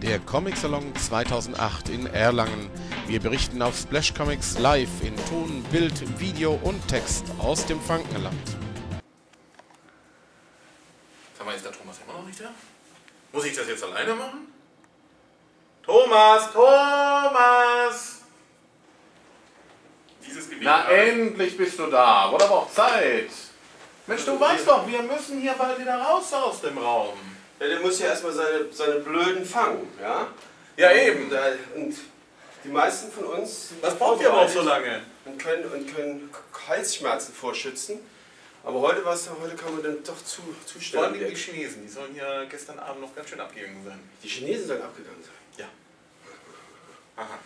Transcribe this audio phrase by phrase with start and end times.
[0.00, 2.70] der Comic Salon 2008 in Erlangen.
[3.06, 8.34] Wir berichten auf Splash Comics live in Ton, Bild, Video und Text aus dem Frankenland.
[11.36, 12.50] Sag mal, ist der Thomas immer noch nicht da?
[13.32, 14.46] Muss ich das jetzt alleine machen?
[15.82, 18.20] Thomas, Thomas!
[20.26, 20.64] Dieses Gebiet.
[20.64, 22.30] Na endlich bist du da.
[22.32, 23.30] Wurde aber auch Zeit.
[24.06, 27.29] Mensch, du weißt doch, wir müssen hier bald wieder raus aus dem Raum.
[27.60, 30.28] Ja, der muss ja erstmal seine, seine Blöden fangen, ja?
[30.76, 31.24] Ja, eben.
[31.30, 31.96] Und, und
[32.64, 35.02] die meisten von uns Das braucht ja aber auch so lange.
[35.26, 36.30] und können, und können
[36.66, 37.98] Halsschmerzen vorschützen.
[38.64, 40.52] Aber heute, war's, heute kann man dann doch zu, Vor
[41.02, 41.14] allem zustellen.
[41.30, 43.98] die Chinesen, die sollen ja gestern Abend noch ganz schön abgegangen sein.
[44.22, 45.32] Die Chinesen sollen abgegangen sein.
[45.66, 47.22] Ja.
[47.22, 47.38] Aha.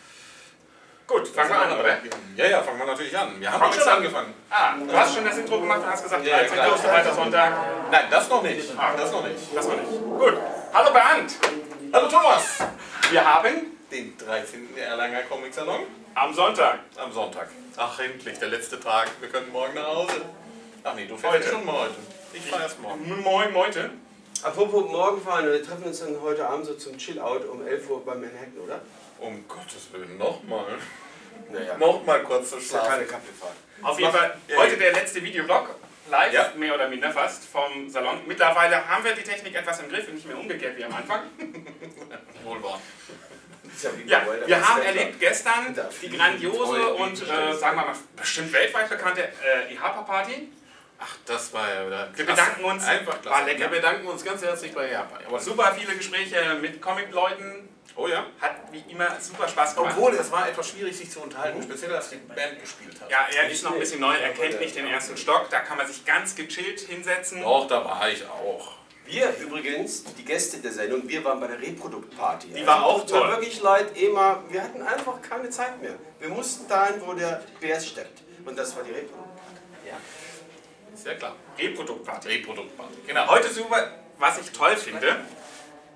[1.07, 1.99] Gut, fangen wir an, oder?
[2.37, 3.39] Ja, ja, fangen wir natürlich an.
[3.39, 3.97] Wir haben wir schon an.
[3.99, 4.35] angefangen.
[4.51, 6.55] Ah, du hast schon das Intro gemacht und hast gesagt, Ja, 13.
[6.55, 6.77] klar.
[6.79, 7.53] zweiter Sonntag.
[7.91, 8.71] Nein, das noch nicht.
[8.71, 9.39] Das noch nicht.
[9.55, 9.91] Das noch nicht.
[9.91, 10.35] Gut.
[10.73, 11.35] Hallo Bernd.
[11.93, 12.59] Hallo Thomas!
[13.11, 14.77] Wir haben Den 13.
[14.79, 15.81] Erlanger Comic Salon
[16.15, 16.79] am Sonntag.
[16.97, 17.49] am Sonntag.
[17.77, 19.09] Ach, endlich, der letzte Tag.
[19.21, 20.23] Wir können morgen nach Hause.
[20.85, 21.49] Ach nee, du fährst Heute.
[21.51, 21.95] schon mal heute.
[22.33, 23.21] Ich fahr erst morgen.
[23.23, 23.91] Moin, Meute.
[24.43, 28.05] Apropos morgen fahren, wir treffen uns dann heute Abend so zum Chill-Out um 11 Uhr
[28.05, 28.81] bei Manhattan, oder?
[29.25, 30.67] Um Gottes Willen, nochmal.
[31.51, 33.09] Naja, Nochmal kurz zu ja keine schlafen.
[33.09, 33.57] Kaffeefahrt.
[33.83, 34.79] Auf jeden Fall Ja, heute ja.
[34.79, 35.75] der letzte Videoblog.
[36.11, 36.53] Live, Ja.
[36.57, 38.21] mehr oder minder fast, vom Salon.
[38.27, 41.23] Mittlerweile haben wir die Technik etwas im Griff und nicht mehr umgekehrt wie am Anfang.
[42.45, 42.79] Wohl wahr.
[44.07, 49.23] Ja, wir haben erlebt gestern die grandiose und, äh, sagen wir mal, bestimmt weltweit bekannte
[49.43, 50.49] äh, IHAPA-Party.
[50.99, 52.09] Ach, das war ja wieder.
[52.15, 52.85] Wir bedanken uns.
[52.85, 53.39] Einfach klasse.
[53.39, 53.61] War lecker.
[53.61, 55.21] Wir bedanken uns ganz herzlich bei Japan.
[55.23, 55.41] Jawohl.
[55.41, 57.69] Super viele Gespräche mit Comic-Leuten.
[57.97, 58.27] Oh ja.
[58.41, 59.95] Hat wie immer super Spaß gemacht.
[59.97, 63.11] Obwohl, es war etwas schwierig, sich zu unterhalten, speziell als die Band gespielt hat.
[63.11, 65.49] Ja, er ist noch ein bisschen neu, er kennt nicht den ersten Stock.
[65.51, 67.43] Da kann man sich ganz gechillt hinsetzen.
[67.43, 68.73] Doch, da war ich auch.
[69.07, 72.49] Wir übrigens, die Gäste der Sendung, wir waren bei der Reproduktparty.
[72.49, 73.29] Die war auch toll.
[73.29, 75.95] wirklich leid, Ema, wir hatten einfach keine Zeit mehr.
[76.19, 78.23] Wir mussten dahin, wo der BS steckt.
[78.47, 79.34] Und das war die Reproduktparty.
[81.05, 81.35] Ja klar.
[81.59, 82.29] Reproduktparty.
[82.29, 82.95] Reproduktparty.
[83.07, 83.29] Genau.
[83.29, 85.25] Heute super, was ich toll finde.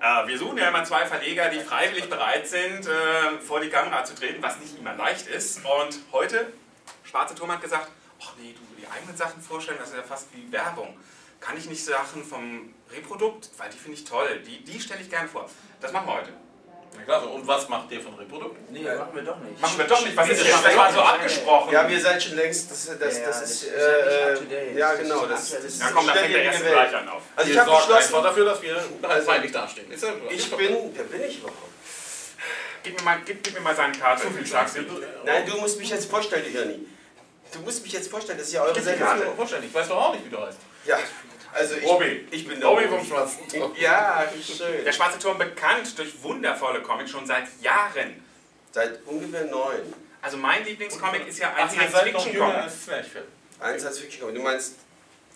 [0.01, 4.03] Äh, wir suchen ja immer zwei Verleger, die freiwillig bereit sind, äh, vor die Kamera
[4.05, 5.57] zu treten, was nicht immer leicht ist.
[5.57, 6.53] Und heute,
[7.03, 7.89] Schwarze Turm hat gesagt,
[8.21, 10.97] ach nee, du, die eigenen Sachen vorstellen, das ist ja fast wie Werbung.
[11.39, 15.09] Kann ich nicht Sachen vom Reprodukt, weil die finde ich toll, die, die stelle ich
[15.09, 15.49] gerne vor.
[15.81, 16.33] Das machen wir heute.
[16.95, 18.71] Na klar, und was macht ihr von Reprodukt?
[18.71, 19.61] Nee, machen wir doch nicht.
[19.61, 20.65] Machen wir doch nicht, was ist jetzt?
[20.65, 21.71] Das war so abgesprochen.
[21.73, 25.53] Ja, wir seid schon längst, das, das, Ja, das ist, ja äh, ja genau, das,
[25.53, 26.73] ist Ja, komm, dann fängt der erste Welt.
[26.73, 27.21] gleich an auf.
[27.35, 28.77] Also ich habe beschlossen, dafür, dass wir
[29.25, 29.91] freiwillig dastehen.
[29.91, 31.57] Ist ja ich bin, wer bin ich überhaupt?
[32.81, 34.23] Gib mir mal, gib, gib mir mal seine Karte.
[34.23, 34.81] So viel sagst du.
[35.25, 36.85] Nein, du musst mich jetzt vorstellen, du Hirni.
[37.51, 39.07] Du musst mich jetzt vorstellen, das ist ja eure Ich Sendung.
[39.63, 40.57] Ich weiß doch auch nicht, wie du heißt.
[40.85, 40.97] Ja,
[41.53, 42.27] also ich, Robi.
[42.31, 42.97] ich bin der Bobby Robi.
[42.97, 43.39] vom Schwarzen.
[43.77, 44.83] Ja, schön.
[44.85, 48.23] Der Schwarze Turm bekannt durch wundervolle Comics schon seit Jahren.
[48.71, 49.93] Seit ungefähr neun.
[50.21, 52.55] Also mein Lieblingscomic ist ja ein Science-Fiction-Comic.
[52.57, 53.25] als Zwerchfell.
[53.59, 54.75] Eins als Fiction, du meinst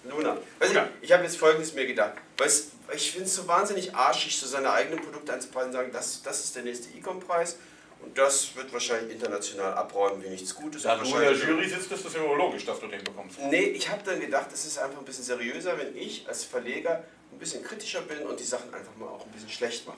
[0.03, 0.37] Luna.
[0.59, 0.89] Weißt du, Luna.
[1.01, 2.13] ich habe jetzt folgendes mir gedacht.
[2.37, 6.21] Weißt, ich finde es so wahnsinnig arschig, so seine eigenen Produkte anzupreisen und sagen, das,
[6.21, 7.57] das ist der nächste Ecom-Preis
[8.03, 10.83] und das wird wahrscheinlich international abräumen wie nichts Gutes.
[10.83, 13.39] Da du in der Jury sitzt, ist das ja logisch, dass du den bekommst.
[13.39, 17.03] Nee, ich habe dann gedacht, es ist einfach ein bisschen seriöser, wenn ich als Verleger
[17.31, 19.97] ein bisschen kritischer bin und die Sachen einfach mal auch ein bisschen schlecht mache.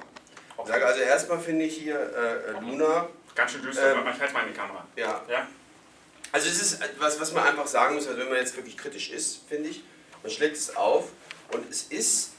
[0.62, 4.12] Ich sage also erstmal finde ich hier äh, äh, Luna, Ganz schön düster, Ähm, aber
[4.12, 4.88] ich halte mal in die Kamera.
[4.96, 5.48] ja, Ja?
[6.32, 9.10] Also es ist etwas, was man einfach sagen muss, also wenn man jetzt wirklich kritisch
[9.12, 9.84] ist, finde ich,
[10.24, 11.10] man schlägt es auf
[11.52, 12.32] und es ist,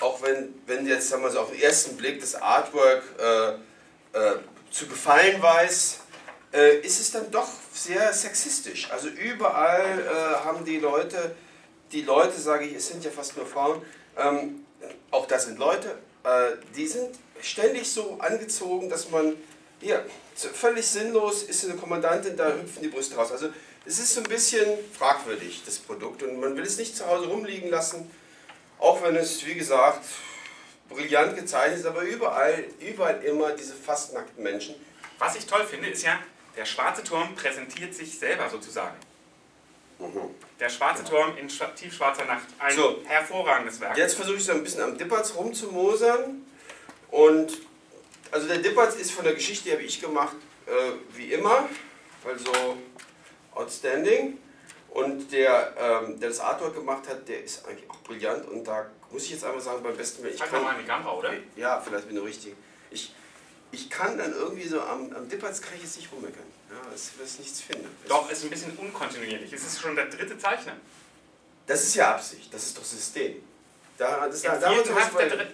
[0.00, 3.48] auch wenn, wenn jetzt sagen wir so auf den ersten Blick das Artwork äh,
[4.18, 4.38] äh,
[4.72, 6.00] zu gefallen weiß,
[6.52, 8.90] äh, ist es dann doch sehr sexistisch.
[8.90, 11.36] Also überall äh, haben die Leute,
[11.92, 13.82] die Leute, sage ich, es sind ja fast nur Frauen,
[14.16, 14.64] ähm,
[15.10, 19.34] auch das sind Leute, äh, die sind ständig so angezogen, dass man
[19.80, 23.32] hier, völlig sinnlos ist eine Kommandantin, da hüpfen die Brüste raus.
[23.32, 23.48] Also
[23.84, 24.64] es ist so ein bisschen
[24.96, 26.22] fragwürdig, das Produkt.
[26.22, 28.10] Und man will es nicht zu Hause rumliegen lassen,
[28.78, 30.04] auch wenn es, wie gesagt,
[30.94, 34.74] brillant gezeichnet aber überall, überall immer diese fast nackten Menschen.
[35.18, 36.18] Was ich toll finde, ist ja,
[36.56, 38.96] der Schwarze Turm präsentiert sich selber sozusagen.
[40.58, 42.46] Der Schwarze Turm in schwa- tiefschwarzer Nacht.
[42.58, 43.00] Ein So.
[43.04, 43.96] hervorragendes Werk.
[43.96, 46.44] Jetzt versuche ich so ein bisschen am Dippertz rumzumosern.
[47.10, 47.52] Und
[48.32, 50.34] also der Dippertz ist von der Geschichte, die habe ich gemacht,
[50.66, 50.70] äh,
[51.16, 51.68] wie immer.
[52.24, 52.78] Also
[53.54, 54.38] outstanding.
[54.94, 58.46] Und der, ähm, der das Artwork gemacht hat, der ist eigentlich auch brillant.
[58.46, 60.86] Und da muss ich jetzt einfach sagen, beim besten Willen, ich kann, mal in die
[60.86, 61.32] Kamera, oder?
[61.56, 62.54] ja, vielleicht bin ich richtig.
[62.90, 63.14] Ich,
[63.70, 66.44] ich kann dann irgendwie so am, am Dippertz kann ich jetzt nicht rummeckern.
[66.70, 67.88] Ja, es ist nichts finden.
[68.06, 69.50] Doch, ist ein bisschen unkontinuierlich.
[69.52, 70.76] Es ist schon der dritte Zeichner.
[71.66, 73.42] Das ist ja Absicht, das ist doch System.
[73.96, 74.92] Da, das, da, da dritten,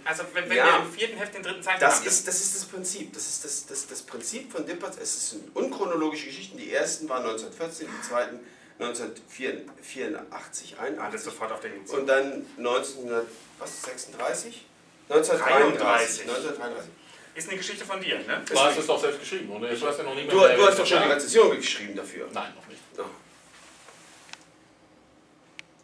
[0.04, 0.78] also wenn, wenn Ja.
[0.78, 3.12] wir im vierten Heft den dritten Zeichen Das haben, ist, das ist das Prinzip.
[3.12, 4.98] Das ist das, das, das Prinzip von Dippert.
[5.00, 6.56] Es sind unchronologische Geschichten.
[6.56, 8.40] Die ersten waren 1914, die zweiten
[8.80, 14.64] 1984, alles 81 sofort auf den und dann 1936?
[15.08, 16.28] 1933.
[16.28, 16.90] 1933.
[17.34, 18.42] Ist eine Geschichte von dir, ne?
[18.48, 19.70] Du hast es doch selbst geschrieben, oder?
[19.70, 20.34] Ich weiß ja noch nicht mehr.
[20.34, 21.16] Du, du hast doch schon die war.
[21.16, 22.28] Rezension geschrieben dafür.
[22.32, 22.80] Nein, noch nicht.
[22.96, 23.04] Ja.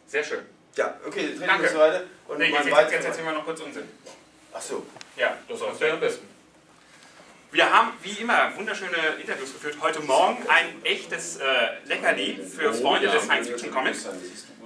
[0.07, 0.45] Sehr schön.
[0.75, 2.03] Ja, okay, dann treten wir weiter.
[2.27, 3.87] Und Nee, jetzt, jetzt, jetzt erzählen wir noch kurz Unsinn.
[4.53, 4.85] Ach so.
[5.15, 6.27] Ja, Das wäre am besten.
[7.55, 9.77] Wir haben wie immer wunderschöne Interviews geführt.
[9.79, 11.43] Heute Morgen ein echtes äh,
[11.85, 13.13] Leckerli für Freunde ja.
[13.13, 14.09] des Science-Fiction-Comics.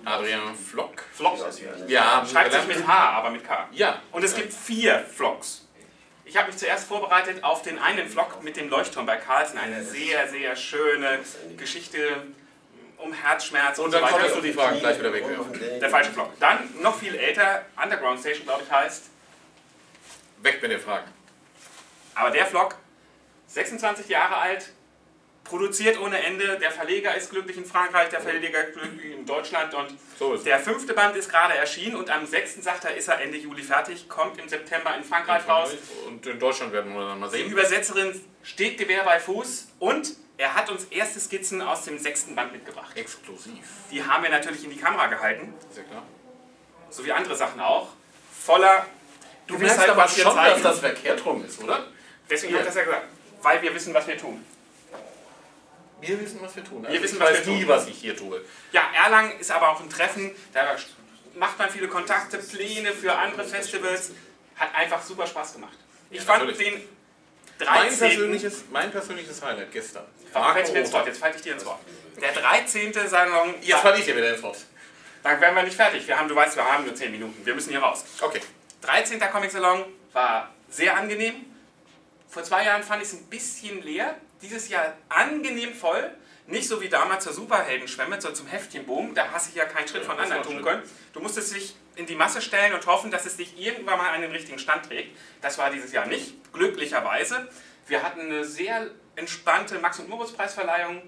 [0.05, 1.03] Adrian Flock.
[1.13, 1.37] Flock.
[1.37, 3.69] Haben Schreibt sich mit H, aber mit K.
[3.73, 4.01] Ja.
[4.11, 5.67] Und es gibt vier Vlogs.
[6.25, 9.59] Ich habe mich zuerst vorbereitet auf den einen Vlog mit dem Leuchtturm bei Carlsen.
[9.59, 11.19] Eine sehr, sehr schöne
[11.57, 12.23] Geschichte
[12.97, 14.17] um Herzschmerz und, Und so dann weiter.
[14.17, 15.79] konntest du die Fragen gleich wieder wegwerfen.
[15.79, 16.31] Der falsche Vlog.
[16.39, 19.11] Dann noch viel älter, Underground Station, glaube ich, heißt.
[20.41, 21.18] Weg mit den Fragen.
[22.19, 22.75] Aber der Vlog,
[23.47, 24.73] 26 Jahre alt,
[25.45, 26.59] produziert ohne Ende.
[26.59, 30.93] Der Verleger ist glücklich in Frankreich, der Verleger glücklich in Deutschland und So der fünfte
[30.93, 32.61] Band ist gerade erschienen und am 6.
[32.61, 35.71] sagt er, ist er Ende Juli fertig, kommt im September in Frankreich raus.
[36.07, 37.51] Und in Deutschland werden wir dann mal Die sehen.
[37.51, 42.51] Übersetzerin steht Gewehr bei Fuß und er hat uns erste Skizzen aus dem sechsten Band
[42.51, 42.95] mitgebracht.
[42.97, 43.63] Exklusiv.
[43.91, 46.03] Die haben wir natürlich in die Kamera gehalten, Ist ja klar.
[46.89, 47.87] so wie andere Sachen auch.
[48.45, 48.85] Voller
[49.47, 51.87] Du Gewissheit, merkst aber was wir schon, dass das verkehrt rum ist, oder?
[52.29, 53.05] Deswegen habe ich das ja gesagt,
[53.41, 54.45] weil wir wissen, was wir tun.
[56.01, 56.85] Wir wissen, was wir tun.
[56.87, 57.69] Wir wissen, ich was weiß wir nie, tun.
[57.69, 58.41] was ich hier tue.
[58.71, 60.77] Ja, Erlangen ist aber auch ein Treffen, da
[61.35, 64.11] macht man viele Kontakte, Pläne für andere Festivals.
[64.55, 65.77] Hat einfach super Spaß gemacht.
[66.09, 66.73] Ich Ja, fand natürlich.
[66.73, 66.89] den
[67.65, 67.97] Mein 13.
[67.99, 70.05] persönliches, mein persönliches Highlight gestern.
[70.33, 71.07] Warum fällst du mir ins Wort?
[71.07, 71.79] Jetzt falle ich dir ins Wort.
[72.21, 72.93] Der 13.
[73.07, 73.55] Salon.
[73.61, 74.57] Jetzt falle ich dir wieder ins Wort.
[75.23, 76.07] Dann werden wir nicht fertig.
[76.07, 77.45] Wir haben, du weißt, wir haben nur 10 Minuten.
[77.45, 78.03] Wir müssen hier raus.
[78.21, 78.39] Okay.
[78.81, 79.19] 13.
[79.31, 81.45] Comic Salon war sehr angenehm.
[82.29, 84.15] Vor zwei Jahren fand ich es ein bisschen leer.
[84.41, 86.11] Dieses Jahr angenehm voll.
[86.47, 89.13] Nicht so wie damals zur Superheldenschwemme, so zum Heftchenboom.
[89.13, 90.83] Da hast du ja keinen Schritt Ja, von anderen tun können.
[91.13, 94.21] Du musstest dich in die Masse stellen und hoffen, dass es dich irgendwann mal an
[94.21, 95.15] den richtigen Stand trägt.
[95.41, 97.47] Das war dieses Jahr nicht, glücklicherweise.
[97.87, 101.01] Wir hatten eine sehr entspannte Max- und Moritz-Preisverleihung,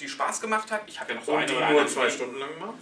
[0.00, 0.82] die Spaß gemacht hat.
[0.86, 2.74] Ich habe ja noch so Und eine oder nur zwei Stunden lang gemacht?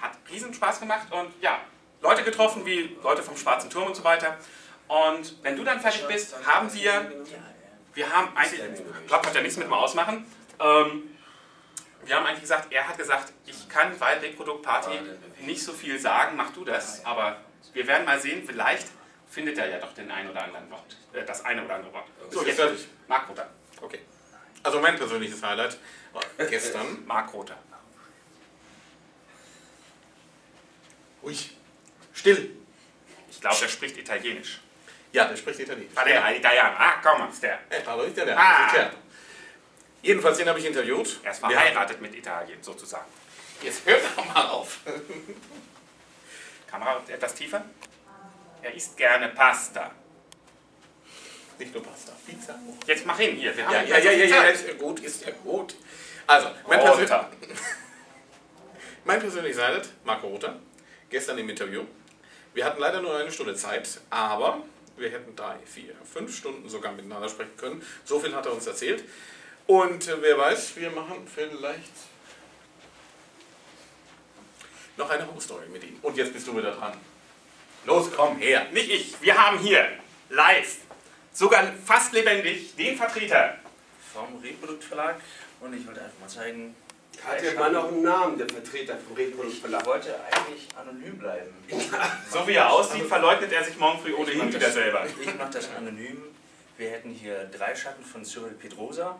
[0.00, 1.58] hat riesen Spaß gemacht und ja,
[2.02, 4.36] Leute getroffen, wie Leute vom Schwarzen Turm und so weiter.
[4.88, 7.24] Und wenn du dann fertig bist, haben wir,
[7.94, 10.24] wir haben eigentlich, ich glaube, hat ja nichts mit mir ausmachen.
[10.60, 11.16] Ähm,
[12.04, 15.00] wir haben eigentlich gesagt, er hat gesagt, ich kann bei Wegprodukt Party
[15.40, 17.04] nicht so viel sagen, mach du das.
[17.04, 17.38] Aber
[17.72, 18.86] wir werden mal sehen, vielleicht
[19.28, 22.06] findet er ja doch den einen oder anderen Wort, äh, das eine oder andere Wort.
[22.30, 22.86] So, jetzt fertig.
[23.08, 23.50] Mark Rother.
[23.80, 24.00] Okay.
[24.62, 25.78] Also mein persönliches Highlight
[26.12, 27.04] war gestern.
[27.06, 27.58] Mark Rother.
[31.22, 31.36] Ui.
[32.14, 32.56] Still.
[33.30, 34.60] Ich glaube, er spricht Italienisch.
[35.16, 35.94] Ja, der spricht Italienisch.
[35.94, 36.76] Parla Italiano.
[36.78, 37.58] Ah, komm, ist der.
[37.70, 38.38] Eh, parlo italiano.
[38.38, 38.68] Ah.
[38.70, 38.98] certo.
[40.02, 41.20] Jedenfalls, den habe ich interviewt.
[41.22, 43.06] Er ist verheiratet mit Italien, sozusagen.
[43.62, 44.80] Jetzt hört doch mal auf.
[46.70, 47.64] Kamera etwas tiefer.
[48.60, 49.90] Er isst gerne Pasta.
[51.58, 52.58] Nicht nur Pasta, Pizza.
[52.86, 53.56] Jetzt mach hin, hier.
[53.56, 55.76] Wir haben Ja, ja, ja, ja, ja, ja gut, ist ja gut.
[56.26, 57.08] Also, mein, Persön
[59.04, 60.60] mein persönliches Highlight, Marco Rother,
[61.08, 61.84] gestern im Interview.
[62.52, 64.62] Wir hatten leider nur eine Stunde Zeit, aber
[64.96, 67.86] wir hätten drei, vier, fünf Stunden sogar miteinander sprechen können.
[68.04, 69.04] So viel hat er uns erzählt.
[69.66, 71.92] Und äh, wer weiß, wir machen vielleicht
[74.96, 75.98] noch eine Home Story mit ihm.
[76.02, 76.96] Und jetzt bist du wieder dran.
[77.84, 78.66] Los, komm her.
[78.72, 79.20] Nicht ich.
[79.20, 79.86] Wir haben hier
[80.30, 80.78] live,
[81.32, 83.58] sogar fast lebendig, den Vertreter.
[84.16, 85.16] vom Reproduktverlag
[85.60, 86.74] und ich wollte einfach mal zeigen,
[87.24, 91.54] Hat der Mann noch einen Namen, der Vertreter vom Reprodukt ich wollte eigentlich anonym bleiben.
[92.30, 95.06] So wie er aussieht, verleugnet er sich morgen früh ohnehin wieder selber.
[95.06, 96.22] Ich mache das anonym.
[96.76, 99.18] Wir hätten hier drei Schatten von Cyril Pedrosa.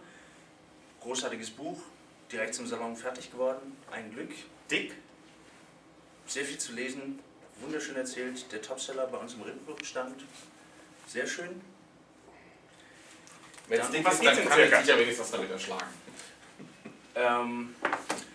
[1.00, 1.80] Großartiges Buch,
[2.30, 3.76] direkt zum Salon fertig geworden.
[3.90, 4.30] Ein Glück.
[4.70, 4.92] Dick.
[6.26, 7.20] Sehr viel zu lesen.
[7.60, 8.50] Wunderschön erzählt.
[8.52, 10.24] Der Topseller bei uns im Reproduktstand.
[11.06, 11.60] Sehr schön.
[13.68, 15.86] Wenn es dick ist, dann kann ich dich ja wenigstens damit erschlagen.
[17.16, 17.74] Ähm,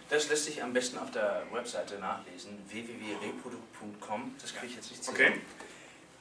[0.10, 2.58] das lässt sich am besten auf der Webseite nachlesen.
[2.68, 4.36] www.reprodukt.com.
[4.42, 5.26] Das kriege ich jetzt nicht zusammen.
[5.28, 5.42] Okay.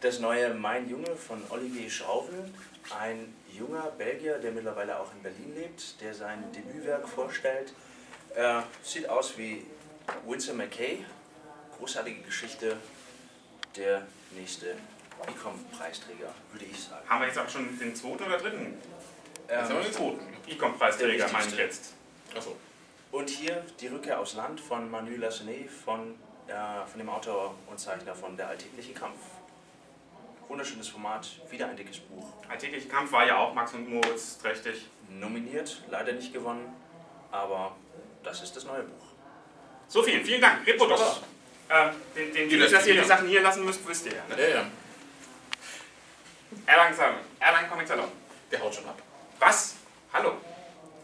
[0.00, 2.50] Das neue Mein Junge von Olivier Schrauvel,
[2.99, 7.73] ein junger Belgier, der mittlerweile auch in Berlin lebt, der sein Debütwerk vorstellt.
[8.35, 9.67] Äh, sieht aus wie
[10.26, 11.05] Winsor McKay.
[11.79, 12.76] Großartige Geschichte.
[13.76, 14.76] Der nächste
[15.26, 17.09] Ecom-Preisträger, würde ich sagen.
[17.09, 18.75] Haben wir jetzt auch schon den zweiten oder dritten?
[19.49, 20.21] Jetzt haben wir Ähm, den zweiten.
[20.49, 21.95] Ecom-Preisträger, meine ich jetzt.
[22.37, 22.56] Achso.
[23.12, 26.14] und hier die Rückkehr aufs Land von Manu Lassenet von
[26.50, 29.18] äh, von dem Autor und Zeichner von Der alltägliche Kampf.
[30.49, 32.26] Wunderschönes Format, wieder ein dickes Buch.
[32.49, 34.87] Alltäglicher Kampf war ja auch Max und Moritz trächtig.
[35.08, 36.75] Nominiert, leider nicht gewonnen,
[37.30, 37.76] aber
[38.25, 39.06] das ist das neue Buch.
[39.87, 40.66] So viel, vielen Dank.
[40.66, 41.20] Reprodus.
[41.68, 43.06] Ähm, den, den, Jeder dass ihr die.
[43.06, 44.25] Sachen hier lassen müsst, wisst ihr ja.
[44.28, 44.42] Ne?
[44.42, 44.66] Ja, ja.
[46.66, 47.18] Erlang Salon.
[47.38, 48.08] Erlang Comic Salon.
[48.50, 49.00] Der haut schon ab.
[49.38, 49.76] Was?
[50.12, 50.32] Hallo?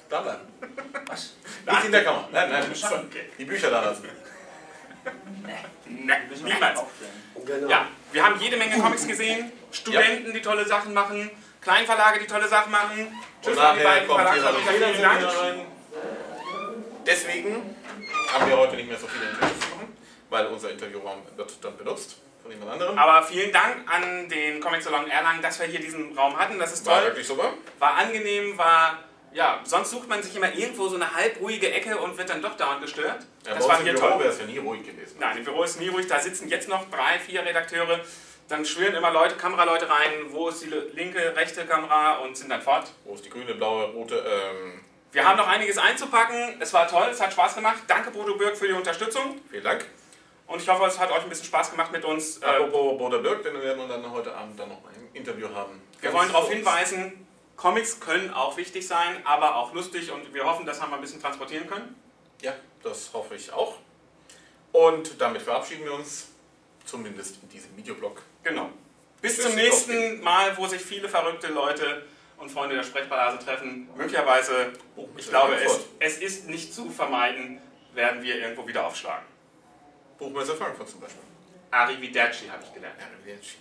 [0.09, 0.41] Da bleiben.
[1.07, 1.35] Was?
[1.67, 2.29] Nicht in der Kammer.
[2.33, 2.65] Nein, nein.
[2.71, 3.31] Okay.
[3.39, 4.09] Die Bücher da lassen.
[5.87, 6.81] Ne, niemals.
[7.45, 7.69] Genau.
[7.69, 9.53] Ja, wir haben jede Menge Comics gesehen.
[9.71, 11.31] Studenten, die tolle Sachen machen.
[11.61, 13.13] Kleinverlage, die tolle Sachen machen.
[13.43, 15.67] Tschüss an die beiden rein.
[17.05, 17.77] Deswegen
[18.33, 19.97] haben wir heute nicht mehr so viele Interviews zu machen,
[20.29, 22.99] weil unser Interviewraum wird dann benutzt von jemand anderem.
[22.99, 26.59] Aber vielen Dank an den Comic Salon Erlangen, dass wir hier diesen Raum hatten.
[26.59, 27.09] Das ist War toll.
[27.09, 27.53] wirklich super.
[27.79, 28.99] War angenehm, war.
[29.37, 32.57] Ja, sonst sucht man sich immer irgendwo so eine halbruhige Ecke und wird dann doch
[32.57, 33.26] dauernd gestört.
[33.47, 34.19] Ja, das war hier Büro toll.
[34.21, 35.16] wäre es ja nie ruhig gewesen.
[35.21, 36.07] Nein, im Büro ist nie ruhig.
[36.07, 38.00] Da sitzen jetzt noch drei, vier Redakteure.
[38.49, 40.11] Dann schwirren immer Leute, Kameraleute rein.
[40.31, 42.90] Wo ist die linke, rechte Kamera und sind dann fort.
[43.05, 44.16] Wo ist die grüne, blaue, rote?
[44.26, 44.81] Ähm,
[45.12, 46.57] Wir haben noch einiges einzupacken.
[46.59, 47.81] Es war toll, es hat Spaß gemacht.
[47.88, 49.38] Danke, Bodo Birk, für die Unterstützung.
[49.50, 49.85] vielen Dank.
[50.47, 52.43] Und ich hoffe, es hat euch ein bisschen Spaß gemacht mit uns.
[52.43, 55.83] Apropos Boda Birk, denn wir werden dann heute Abend dann noch ein Interview haben.
[56.00, 57.26] wir Ganz wollen darauf hinweisen,
[57.57, 60.13] Comics können auch wichtig sein, aber auch lustig.
[60.13, 61.95] Und wir hoffen, das haben wir ein bisschen transportieren können.
[62.43, 63.77] Ja, das hoffe ich auch.
[64.73, 66.29] Und damit verabschieden wir uns,
[66.85, 68.23] zumindest in diesem Videoblog.
[68.43, 68.71] Genau.
[69.23, 72.05] Bis Tschüss, zum nächsten Mal, wo sich viele verrückte Leute
[72.37, 73.89] und Freunde der Sprechblase treffen.
[73.97, 74.73] Möglicherweise,
[75.17, 77.61] ich glaube, es, es ist nicht zu vermeiden,
[77.95, 79.25] werden wir irgendwo wieder aufschlagen.
[80.19, 81.23] Buchmesse Frankfurt zum Beispiel.
[81.71, 82.97] Arrivederci habe ich gelernt.
[83.01, 83.57] Arrivederci.